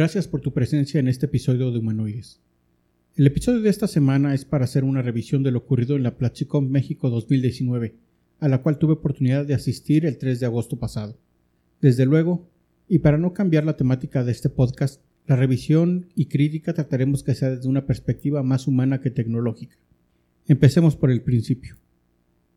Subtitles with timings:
[0.00, 2.40] Gracias por tu presencia en este episodio de Humanoides.
[3.16, 6.16] El episodio de esta semana es para hacer una revisión de lo ocurrido en la
[6.16, 7.96] Platicom México 2019,
[8.38, 11.18] a la cual tuve oportunidad de asistir el 3 de agosto pasado.
[11.82, 12.48] Desde luego,
[12.88, 17.34] y para no cambiar la temática de este podcast, la revisión y crítica trataremos que
[17.34, 19.76] sea desde una perspectiva más humana que tecnológica.
[20.46, 21.76] Empecemos por el principio.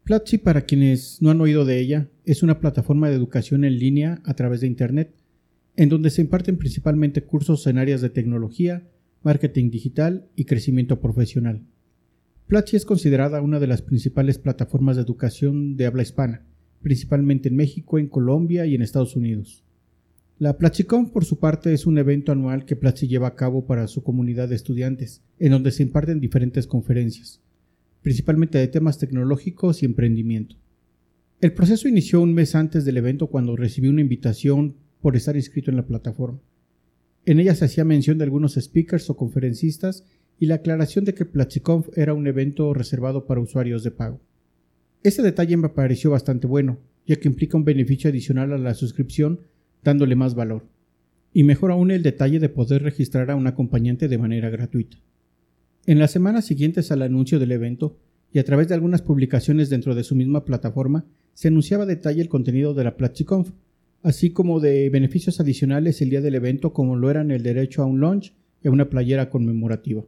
[0.05, 4.21] Platzi, para quienes no han oído de ella, es una plataforma de educación en línea
[4.23, 5.13] a través de Internet
[5.75, 8.87] en donde se imparten principalmente cursos en áreas de tecnología,
[9.23, 11.63] marketing digital y crecimiento profesional.
[12.47, 16.45] Platzi es considerada una de las principales plataformas de educación de habla hispana,
[16.81, 19.63] principalmente en México, en Colombia y en Estados Unidos.
[20.39, 23.87] La PlatziConf, por su parte, es un evento anual que Platzi lleva a cabo para
[23.87, 27.41] su comunidad de estudiantes, en donde se imparten diferentes conferencias,
[28.01, 30.57] principalmente de temas tecnológicos y emprendimiento.
[31.39, 35.69] El proceso inició un mes antes del evento cuando recibí una invitación por estar inscrito
[35.69, 36.39] en la plataforma.
[37.25, 40.05] En ella se hacía mención de algunos speakers o conferencistas
[40.39, 44.21] y la aclaración de que PlatziConf era un evento reservado para usuarios de pago.
[45.03, 49.41] Este detalle me pareció bastante bueno, ya que implica un beneficio adicional a la suscripción
[49.83, 50.65] dándole más valor.
[51.33, 54.97] Y mejor aún el detalle de poder registrar a un acompañante de manera gratuita.
[55.85, 57.97] En las semanas siguientes al anuncio del evento,
[58.31, 62.29] y a través de algunas publicaciones dentro de su misma plataforma, se anunciaba detalle el
[62.29, 63.51] contenido de la PlatziConf,
[64.03, 67.85] así como de beneficios adicionales el día del evento como lo eran el derecho a
[67.85, 70.03] un lunch y a una playera conmemorativa.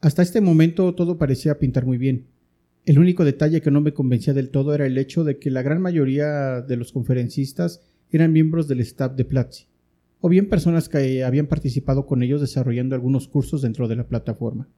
[0.00, 2.26] Hasta este momento todo parecía pintar muy bien.
[2.86, 5.62] El único detalle que no me convencía del todo era el hecho de que la
[5.62, 9.66] gran mayoría de los conferencistas eran miembros del staff de Platzi,
[10.20, 14.68] o bien personas que habían participado con ellos desarrollando algunos cursos dentro de la plataforma.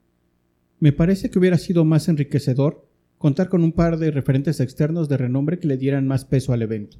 [0.78, 2.86] Me parece que hubiera sido más enriquecedor
[3.18, 6.62] contar con un par de referentes externos de renombre que le dieran más peso al
[6.62, 6.98] evento.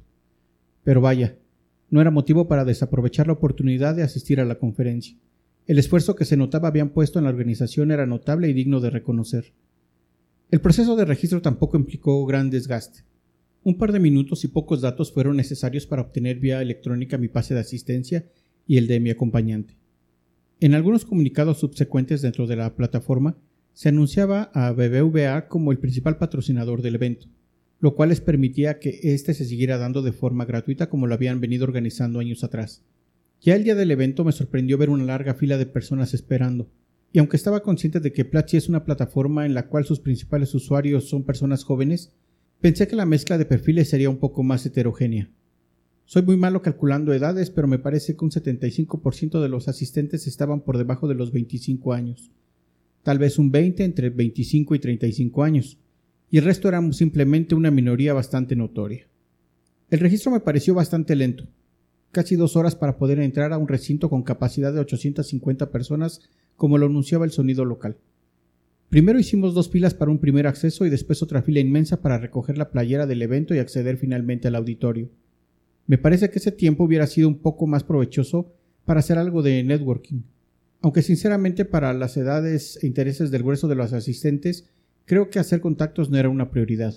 [0.87, 1.35] Pero vaya,
[1.89, 5.17] no era motivo para desaprovechar la oportunidad de asistir a la conferencia.
[5.65, 8.89] El esfuerzo que se notaba habían puesto en la organización era notable y digno de
[8.89, 9.51] reconocer.
[10.49, 13.01] El proceso de registro tampoco implicó gran desgaste.
[13.65, 17.53] Un par de minutos y pocos datos fueron necesarios para obtener vía electrónica mi pase
[17.53, 18.25] de asistencia
[18.65, 19.75] y el de mi acompañante.
[20.61, 23.35] En algunos comunicados subsecuentes dentro de la plataforma
[23.73, 27.27] se anunciaba a BBVA como el principal patrocinador del evento
[27.79, 31.39] lo cual les permitía que éste se siguiera dando de forma gratuita como lo habían
[31.39, 32.83] venido organizando años atrás.
[33.41, 36.69] Ya el día del evento me sorprendió ver una larga fila de personas esperando,
[37.13, 40.53] y aunque estaba consciente de que Platzi es una plataforma en la cual sus principales
[40.55, 42.11] usuarios son personas jóvenes,
[42.59, 45.29] pensé que la mezcla de perfiles sería un poco más heterogénea.
[46.05, 50.61] Soy muy malo calculando edades, pero me parece que un 75% de los asistentes estaban
[50.61, 52.31] por debajo de los 25 años.
[53.03, 55.77] Tal vez un 20 entre 25 y 35 años
[56.29, 59.07] y el resto éramos simplemente una minoría bastante notoria.
[59.89, 61.45] El registro me pareció bastante lento,
[62.11, 66.21] casi dos horas para poder entrar a un recinto con capacidad de 850 personas
[66.55, 67.97] como lo anunciaba el sonido local.
[68.89, 72.57] Primero hicimos dos filas para un primer acceso y después otra fila inmensa para recoger
[72.57, 75.09] la playera del evento y acceder finalmente al auditorio.
[75.87, 78.53] Me parece que ese tiempo hubiera sido un poco más provechoso
[78.85, 80.21] para hacer algo de networking,
[80.81, 84.69] aunque sinceramente para las edades e intereses del grueso de los asistentes
[85.07, 86.93] creo que hacer contactos no era una prioridad.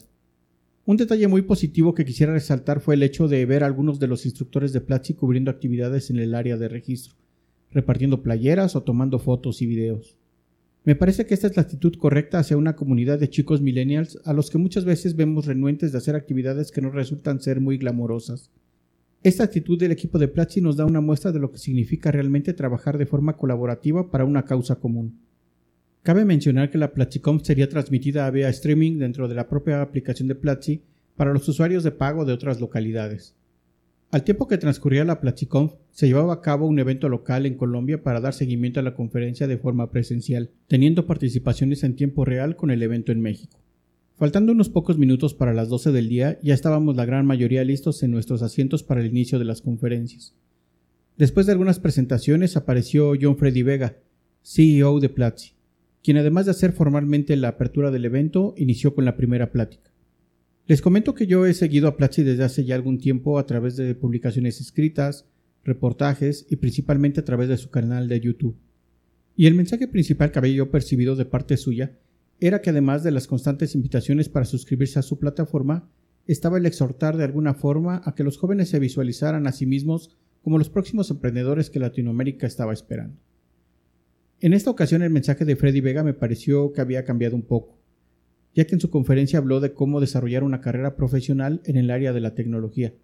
[0.85, 4.09] Un detalle muy positivo que quisiera resaltar fue el hecho de ver a algunos de
[4.09, 7.15] los instructores de Platzi cubriendo actividades en el área de registro,
[7.71, 10.19] repartiendo playeras o tomando fotos y videos.
[10.83, 14.33] Me parece que esta es la actitud correcta hacia una comunidad de chicos millennials a
[14.33, 18.51] los que muchas veces vemos renuentes de hacer actividades que no resultan ser muy glamorosas.
[19.23, 22.55] Esta actitud del equipo de Platzi nos da una muestra de lo que significa realmente
[22.55, 25.30] trabajar de forma colaborativa para una causa común.
[26.03, 30.35] Cabe mencionar que la PlatziConf sería transmitida vía streaming dentro de la propia aplicación de
[30.35, 30.81] Platzi
[31.15, 33.35] para los usuarios de pago de otras localidades.
[34.11, 38.03] Al tiempo que transcurría la PlatziConf, se llevaba a cabo un evento local en Colombia
[38.03, 42.71] para dar seguimiento a la conferencia de forma presencial, teniendo participaciones en tiempo real con
[42.71, 43.61] el evento en México.
[44.17, 48.03] Faltando unos pocos minutos para las 12 del día, ya estábamos la gran mayoría listos
[48.03, 50.35] en nuestros asientos para el inicio de las conferencias.
[51.19, 53.99] Después de algunas presentaciones apareció John Freddy Vega,
[54.43, 55.60] CEO de Platzi
[56.03, 59.91] quien además de hacer formalmente la apertura del evento, inició con la primera plática.
[60.67, 63.77] Les comento que yo he seguido a Platzi desde hace ya algún tiempo a través
[63.77, 65.27] de publicaciones escritas,
[65.65, 68.57] reportajes y principalmente a través de su canal de YouTube.
[69.37, 71.99] Y el mensaje principal que había yo percibido de parte suya
[72.41, 75.91] era que además de las constantes invitaciones para suscribirse a su plataforma,
[76.27, 80.17] estaba el exhortar de alguna forma a que los jóvenes se visualizaran a sí mismos
[80.43, 83.17] como los próximos emprendedores que Latinoamérica estaba esperando.
[84.43, 87.77] En esta ocasión el mensaje de Freddy Vega me pareció que había cambiado un poco,
[88.55, 92.15] ya que en su conferencia habló de cómo desarrollar una carrera profesional en el área
[92.15, 92.95] de la tecnología,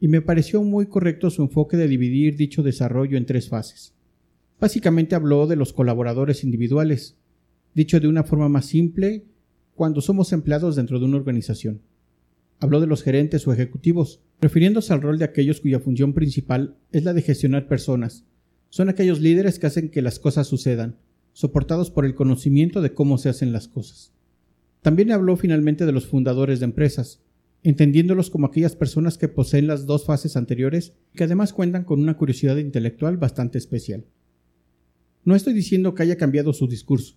[0.00, 3.92] y me pareció muy correcto su enfoque de dividir dicho desarrollo en tres fases.
[4.58, 7.18] Básicamente habló de los colaboradores individuales,
[7.74, 9.26] dicho de una forma más simple,
[9.74, 11.82] cuando somos empleados dentro de una organización.
[12.58, 17.04] Habló de los gerentes o ejecutivos, refiriéndose al rol de aquellos cuya función principal es
[17.04, 18.24] la de gestionar personas,
[18.70, 20.96] son aquellos líderes que hacen que las cosas sucedan,
[21.32, 24.12] soportados por el conocimiento de cómo se hacen las cosas.
[24.80, 27.20] También habló finalmente de los fundadores de empresas,
[27.62, 32.00] entendiéndolos como aquellas personas que poseen las dos fases anteriores y que además cuentan con
[32.00, 34.06] una curiosidad intelectual bastante especial.
[35.24, 37.16] No estoy diciendo que haya cambiado su discurso,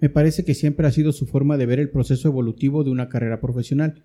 [0.00, 3.08] me parece que siempre ha sido su forma de ver el proceso evolutivo de una
[3.08, 4.02] carrera profesional.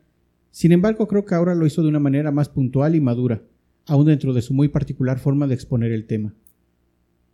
[0.52, 3.42] Sin embargo, creo que ahora lo hizo de una manera más puntual y madura,
[3.88, 6.36] aún dentro de su muy particular forma de exponer el tema.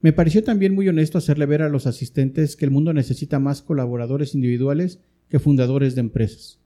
[0.05, 3.63] Me pareció también muy honesto hacerle ver a los asistentes que el mundo necesita más
[3.63, 4.99] colaboradores individuales
[5.29, 6.59] que fundadores de empresas.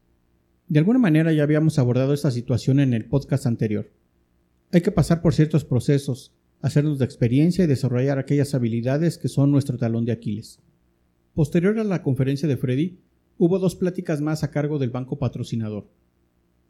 [0.67, 3.93] De alguna manera ya habíamos abordado esta situación en el podcast anterior.
[4.73, 9.51] Hay que pasar por ciertos procesos, hacernos de experiencia y desarrollar aquellas habilidades que son
[9.51, 10.59] nuestro talón de Aquiles.
[11.33, 12.99] Posterior a la conferencia de Freddy,
[13.37, 15.87] hubo dos pláticas más a cargo del banco patrocinador.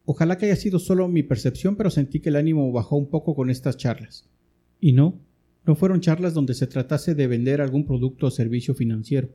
[0.04, 3.34] Ojalá que haya sido solo mi percepción, pero sentí que el ánimo bajó un poco
[3.34, 4.30] con estas charlas.
[4.78, 5.18] Y no,
[5.66, 9.28] no fueron charlas donde se tratase de vender algún producto o servicio financiero.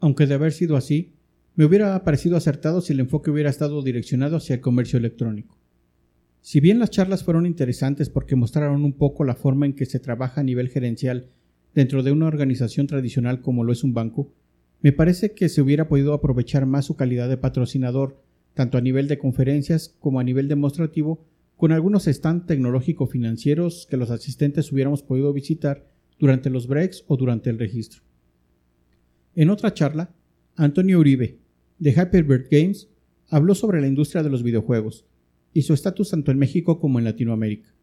[0.00, 1.12] Aunque de haber sido así,
[1.56, 5.58] me hubiera parecido acertado si el enfoque hubiera estado direccionado hacia el comercio electrónico.
[6.40, 9.98] Si bien las charlas fueron interesantes porque mostraron un poco la forma en que se
[9.98, 11.26] trabaja a nivel gerencial
[11.74, 14.32] dentro de una organización tradicional como lo es un banco,
[14.80, 18.22] me parece que se hubiera podido aprovechar más su calidad de patrocinador,
[18.54, 21.24] tanto a nivel de conferencias como a nivel demostrativo,
[21.58, 27.50] con algunos stands tecnológico-financieros que los asistentes hubiéramos podido visitar durante los breaks o durante
[27.50, 28.02] el registro.
[29.34, 30.14] En otra charla,
[30.54, 31.40] Antonio Uribe,
[31.80, 32.88] de Hyperbird Games,
[33.28, 35.04] habló sobre la industria de los videojuegos
[35.52, 37.74] y su estatus tanto en México como en Latinoamérica.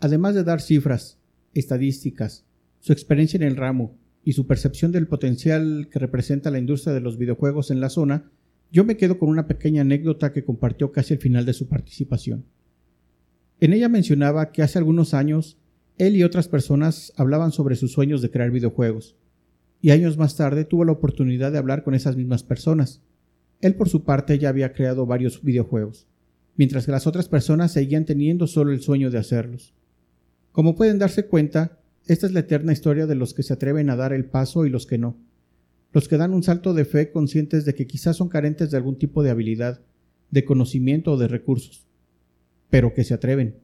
[0.00, 1.18] Además de dar cifras,
[1.54, 2.44] estadísticas,
[2.78, 7.00] su experiencia en el ramo y su percepción del potencial que representa la industria de
[7.00, 8.30] los videojuegos en la zona,
[8.70, 12.44] yo me quedo con una pequeña anécdota que compartió casi al final de su participación.
[13.60, 15.58] En ella mencionaba que hace algunos años
[15.96, 19.16] él y otras personas hablaban sobre sus sueños de crear videojuegos,
[19.80, 23.02] y años más tarde tuvo la oportunidad de hablar con esas mismas personas.
[23.60, 26.06] Él por su parte ya había creado varios videojuegos,
[26.56, 29.74] mientras que las otras personas seguían teniendo solo el sueño de hacerlos.
[30.52, 33.96] Como pueden darse cuenta, esta es la eterna historia de los que se atreven a
[33.96, 35.16] dar el paso y los que no.
[35.92, 38.98] Los que dan un salto de fe conscientes de que quizás son carentes de algún
[38.98, 39.80] tipo de habilidad,
[40.30, 41.87] de conocimiento o de recursos
[42.70, 43.56] pero que se atreven,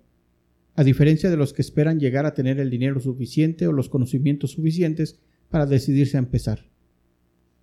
[0.77, 4.53] a diferencia de los que esperan llegar a tener el dinero suficiente o los conocimientos
[4.53, 6.67] suficientes para decidirse a empezar.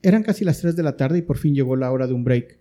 [0.01, 2.23] Eran casi las 3 de la tarde y por fin llegó la hora de un
[2.23, 2.59] break.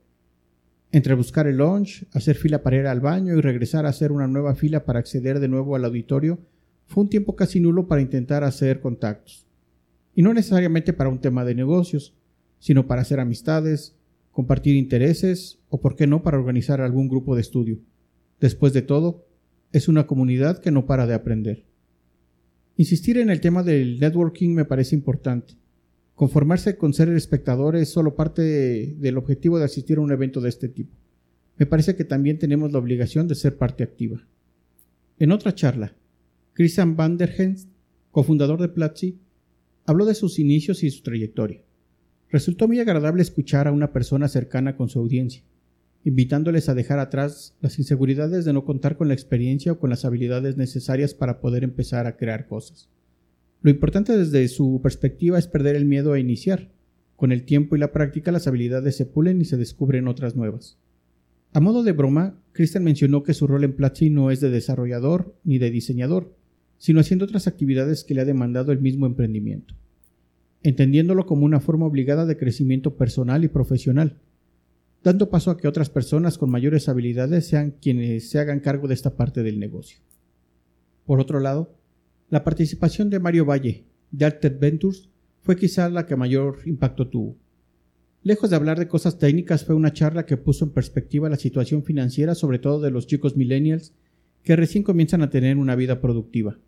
[0.93, 4.27] Entre buscar el lunch, hacer fila para ir al baño y regresar a hacer una
[4.27, 6.41] nueva fila para acceder de nuevo al auditorio,
[6.87, 9.47] fue un tiempo casi nulo para intentar hacer contactos.
[10.17, 12.17] Y no necesariamente para un tema de negocios,
[12.59, 13.97] sino para hacer amistades,
[14.33, 17.79] compartir intereses o, por qué no, para organizar algún grupo de estudio.
[18.41, 19.27] Después de todo,
[19.73, 21.65] es una comunidad que no para de aprender.
[22.77, 25.55] Insistir en el tema del networking me parece importante.
[26.15, 28.43] Conformarse con ser espectador es solo parte
[28.99, 30.97] del objetivo de asistir a un evento de este tipo.
[31.59, 34.27] Me parece que también tenemos la obligación de ser parte activa.
[35.19, 35.95] En otra charla,
[36.55, 37.69] Christian van der Hens,
[38.11, 39.19] cofundador de Platzi,
[39.85, 41.63] habló de sus inicios y su trayectoria.
[42.31, 45.43] Resultó muy agradable escuchar a una persona cercana con su audiencia
[46.05, 50.05] invitándoles a dejar atrás las inseguridades de no contar con la experiencia o con las
[50.05, 52.89] habilidades necesarias para poder empezar a crear cosas.
[53.63, 56.71] Lo importante desde su perspectiva es perder el miedo a iniciar.
[57.17, 60.79] Con el tiempo y la práctica las habilidades se pulen y se descubren otras nuevas.
[61.53, 65.35] A modo de broma, Christian mencionó que su rol en Platzi no es de desarrollador
[65.45, 66.35] ni de diseñador,
[66.79, 69.75] sino haciendo otras actividades que le ha demandado el mismo emprendimiento,
[70.63, 74.17] entendiéndolo como una forma obligada de crecimiento personal y profesional,
[75.03, 78.95] dando paso a que otras personas con mayores habilidades sean quienes se hagan cargo de
[78.95, 80.01] esta parte del negocio.
[81.07, 81.75] Por otro lado,
[82.29, 85.09] la participación de Mario Valle de Alted Ventures
[85.43, 87.37] fue quizá la que mayor impacto tuvo,
[88.23, 91.85] Lejos de hablar de cosas técnicas, fue una charla que puso en perspectiva la situación
[91.85, 93.95] financiera, sobre todo de los chicos millennials,
[94.43, 96.59] que recién comienzan a tener una vida productiva.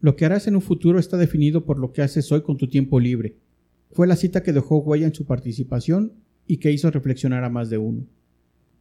[0.00, 2.66] Lo que harás en un futuro está definido por lo que haces hoy con tu
[2.66, 3.36] tiempo libre.
[3.92, 6.12] Fue la cita que dejó huella en su participación
[6.50, 8.08] y que hizo reflexionar a más de uno.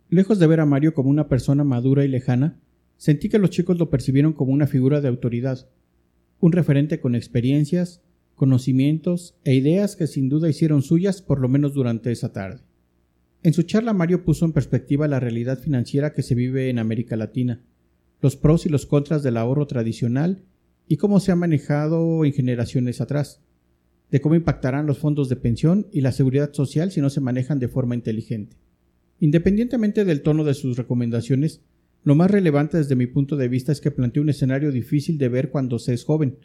[0.10, 2.60] Lejos de ver a Mario como una persona madura y lejana,
[2.98, 5.70] sentí que los chicos lo percibieron como una figura de autoridad,
[6.40, 8.02] un referente con experiencias,
[8.34, 12.64] conocimientos e ideas que sin duda hicieron suyas por lo menos durante esa tarde.
[13.44, 17.18] En su charla Mario puso en perspectiva la realidad financiera que se vive en América
[17.18, 17.62] Latina,
[18.20, 20.42] los pros y los contras del ahorro tradicional
[20.88, 23.44] y cómo se ha manejado en generaciones atrás,
[24.12, 27.60] de cómo impactarán los fondos de pensión y la seguridad social si no se manejan
[27.60, 28.58] de forma inteligente.
[29.20, 31.62] Independientemente del tono de sus recomendaciones,
[32.04, 35.30] lo más relevante desde mi punto de vista es que plantea un escenario difícil de
[35.30, 36.38] ver cuando se es joven,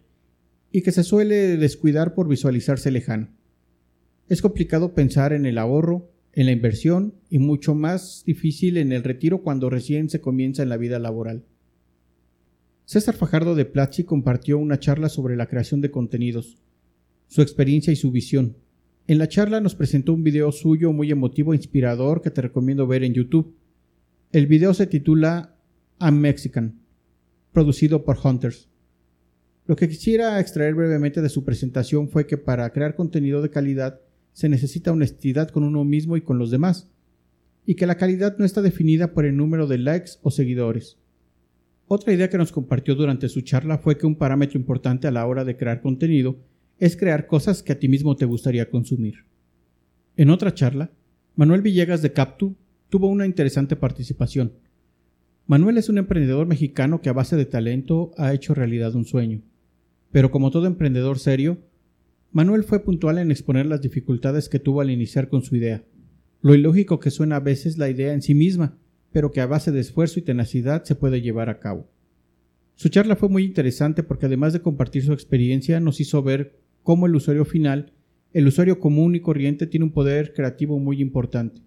[0.73, 3.29] y que se suele descuidar por visualizarse lejano.
[4.29, 9.05] Es complicado pensar en el ahorro, en la inversión y mucho más difícil en el
[9.05, 11.45] retiro cuando recién se comienza en la vida laboral.
[12.87, 16.59] César Fajardo de Platzi compartió una charla sobre la creación de contenidos,
[17.35, 18.59] su experiencia y su visión.
[19.09, 22.87] En la charla nos presentó un video suyo muy emotivo e inspirador que te recomiendo
[22.87, 23.57] ver en YouTube.
[24.31, 25.57] El video se titula
[25.99, 26.79] I'm Mexican,
[27.51, 28.69] producido por Hunters.
[29.67, 34.01] Lo que quisiera extraer brevemente de su presentación fue que para crear contenido de calidad
[34.33, 36.89] se necesita honestidad con uno mismo y con los demás,
[37.67, 40.99] y que la calidad no está definida por el número de likes o seguidores.
[41.89, 45.27] Otra idea que nos compartió durante su charla fue que un parámetro importante a la
[45.27, 46.39] hora de crear contenido
[46.79, 49.25] es crear cosas que a ti mismo te gustaría consumir.
[50.17, 50.91] En otra charla,
[51.37, 52.57] Manuel Villegas de Captu
[52.89, 54.53] tuvo una interesante participación.
[55.47, 59.43] Manuel es un emprendedor mexicano que a base de talento ha hecho realidad un sueño.
[60.11, 61.59] Pero como todo emprendedor serio,
[62.33, 65.85] Manuel fue puntual en exponer las dificultades que tuvo al iniciar con su idea,
[66.41, 68.77] lo ilógico que suena a veces la idea en sí misma,
[69.13, 71.89] pero que a base de esfuerzo y tenacidad se puede llevar a cabo.
[72.75, 77.07] Su charla fue muy interesante porque además de compartir su experiencia nos hizo ver cómo
[77.07, 77.93] el usuario final,
[78.33, 81.63] el usuario común y corriente tiene un poder creativo muy importante,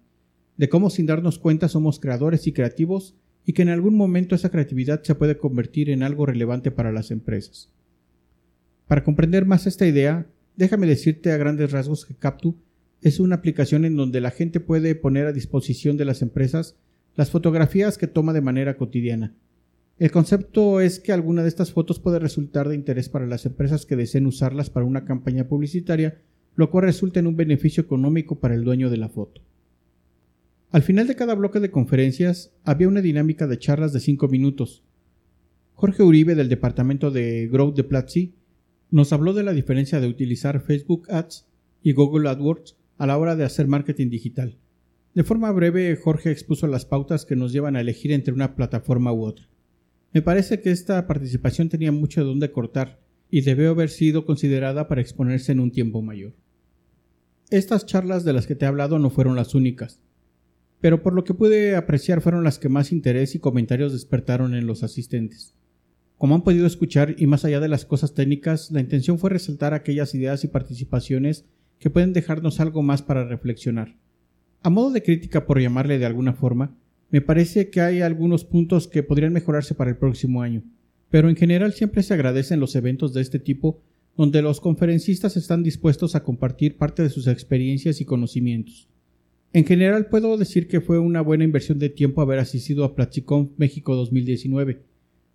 [0.56, 4.50] de cómo sin darnos cuenta somos creadores y creativos y que en algún momento esa
[4.50, 7.70] creatividad se puede convertir en algo relevante para las empresas.
[8.86, 12.56] Para comprender más esta idea, déjame decirte a grandes rasgos que Captu
[13.02, 16.76] es una aplicación en donde la gente puede poner a disposición de las empresas
[17.16, 19.34] las fotografías que toma de manera cotidiana.
[19.98, 23.84] El concepto es que alguna de estas fotos puede resultar de interés para las empresas
[23.84, 26.20] que deseen usarlas para una campaña publicitaria,
[26.54, 29.42] lo cual resulta en un beneficio económico para el dueño de la foto.
[30.70, 34.84] Al final de cada bloque de conferencias había una dinámica de charlas de 5 minutos.
[35.74, 38.34] Jorge Uribe del departamento de Growth de Platzi
[38.92, 41.46] nos habló de la diferencia de utilizar Facebook Ads
[41.82, 44.58] y Google AdWords a la hora de hacer marketing digital.
[45.14, 49.12] De forma breve, Jorge expuso las pautas que nos llevan a elegir entre una plataforma
[49.12, 49.48] u otra.
[50.12, 53.00] Me parece que esta participación tenía mucho de cortar
[53.30, 56.34] y debió haber sido considerada para exponerse en un tiempo mayor.
[57.50, 60.00] Estas charlas de las que te he hablado no fueron las únicas,
[60.80, 64.66] pero por lo que pude apreciar fueron las que más interés y comentarios despertaron en
[64.66, 65.54] los asistentes.
[66.16, 69.72] Como han podido escuchar, y más allá de las cosas técnicas, la intención fue resaltar
[69.72, 71.44] aquellas ideas y participaciones
[71.78, 73.96] que pueden dejarnos algo más para reflexionar.
[74.62, 76.76] A modo de crítica, por llamarle de alguna forma,
[77.10, 80.62] me parece que hay algunos puntos que podrían mejorarse para el próximo año,
[81.10, 83.80] pero en general siempre se agradecen los eventos de este tipo
[84.16, 88.88] donde los conferencistas están dispuestos a compartir parte de sus experiencias y conocimientos.
[89.52, 93.50] En general puedo decir que fue una buena inversión de tiempo haber asistido a Platicom
[93.56, 94.82] México 2019,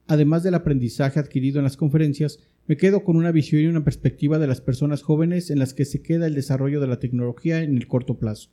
[0.07, 4.37] Además del aprendizaje adquirido en las conferencias, me quedo con una visión y una perspectiva
[4.37, 7.77] de las personas jóvenes en las que se queda el desarrollo de la tecnología en
[7.77, 8.49] el corto plazo.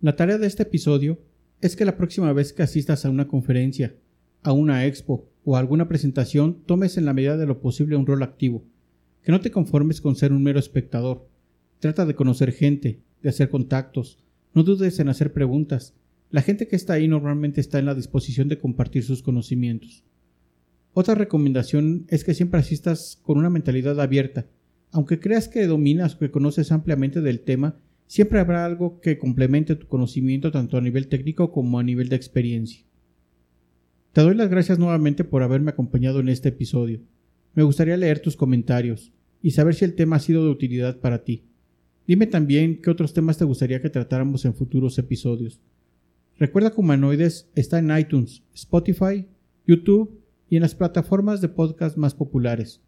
[0.00, 1.18] La tarea de este episodio
[1.60, 3.96] es que la próxima vez que asistas a una conferencia,
[4.42, 8.06] a una expo o a alguna presentación tomes en la medida de lo posible un
[8.06, 8.64] rol activo,
[9.22, 11.28] que no te conformes con ser un mero espectador.
[11.80, 14.24] Trata de conocer gente, de hacer contactos,
[14.54, 15.94] no dudes en hacer preguntas.
[16.30, 20.04] La gente que está ahí normalmente está en la disposición de compartir sus conocimientos.
[20.92, 24.46] Otra recomendación es que siempre asistas con una mentalidad abierta.
[24.90, 29.76] Aunque creas que dominas o que conoces ampliamente del tema, siempre habrá algo que complemente
[29.76, 32.84] tu conocimiento tanto a nivel técnico como a nivel de experiencia.
[34.12, 36.98] Te doy las gracias nuevamente por haberme acompañado en este episodio.
[37.54, 39.12] Me gustaría leer tus comentarios
[39.42, 41.44] y saber si el tema ha sido de utilidad para ti.
[42.06, 45.60] Dime también qué otros temas te gustaría que tratáramos en futuros episodios.
[46.38, 49.26] Recuerda que Humanoides está en iTunes, Spotify,
[49.66, 52.80] YouTube y en las plataformas de podcast más populares.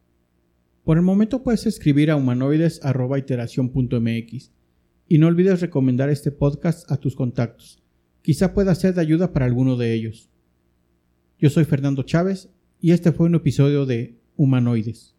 [0.83, 4.60] Por el momento puedes escribir a humanoides.iteración.mx
[5.11, 7.83] y no olvides recomendar este podcast a tus contactos.
[8.23, 10.31] Quizá pueda ser de ayuda para alguno de ellos.
[11.37, 12.49] Yo soy Fernando Chávez
[12.81, 15.17] y este fue un episodio de Humanoides.